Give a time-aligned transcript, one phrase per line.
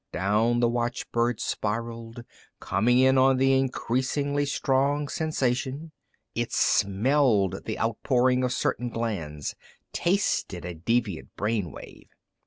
[0.11, 2.23] Down the watchbird spiraled,
[2.59, 5.91] coming in on the increasingly strong sensation.
[6.33, 9.53] It smelled the outpouring of certain glands,
[9.93, 12.07] tasted a deviant brain wave.